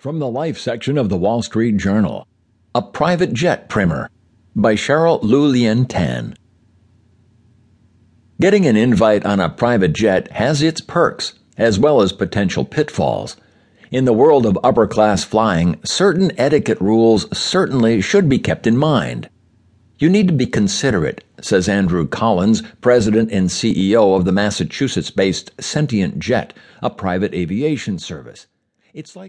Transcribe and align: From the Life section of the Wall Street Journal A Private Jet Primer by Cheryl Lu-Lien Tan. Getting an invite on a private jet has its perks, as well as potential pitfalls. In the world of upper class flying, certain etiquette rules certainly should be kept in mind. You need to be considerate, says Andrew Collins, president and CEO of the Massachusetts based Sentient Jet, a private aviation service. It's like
From 0.00 0.18
the 0.18 0.30
Life 0.30 0.56
section 0.56 0.96
of 0.96 1.10
the 1.10 1.18
Wall 1.18 1.42
Street 1.42 1.76
Journal 1.76 2.26
A 2.74 2.80
Private 2.80 3.34
Jet 3.34 3.68
Primer 3.68 4.08
by 4.56 4.74
Cheryl 4.74 5.22
Lu-Lien 5.22 5.84
Tan. 5.84 6.38
Getting 8.40 8.64
an 8.64 8.76
invite 8.76 9.26
on 9.26 9.40
a 9.40 9.50
private 9.50 9.92
jet 9.92 10.32
has 10.32 10.62
its 10.62 10.80
perks, 10.80 11.34
as 11.58 11.78
well 11.78 12.00
as 12.00 12.14
potential 12.14 12.64
pitfalls. 12.64 13.36
In 13.90 14.06
the 14.06 14.14
world 14.14 14.46
of 14.46 14.58
upper 14.64 14.86
class 14.86 15.22
flying, 15.22 15.78
certain 15.84 16.32
etiquette 16.38 16.80
rules 16.80 17.26
certainly 17.38 18.00
should 18.00 18.26
be 18.26 18.38
kept 18.38 18.66
in 18.66 18.78
mind. 18.78 19.28
You 19.98 20.08
need 20.08 20.28
to 20.28 20.34
be 20.34 20.46
considerate, 20.46 21.24
says 21.42 21.68
Andrew 21.68 22.08
Collins, 22.08 22.62
president 22.80 23.30
and 23.32 23.50
CEO 23.50 24.16
of 24.16 24.24
the 24.24 24.32
Massachusetts 24.32 25.10
based 25.10 25.50
Sentient 25.60 26.18
Jet, 26.18 26.54
a 26.82 26.88
private 26.88 27.34
aviation 27.34 27.98
service. 27.98 28.46
It's 28.92 29.14
like 29.14 29.28